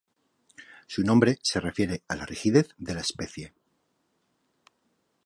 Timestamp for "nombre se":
1.03-1.59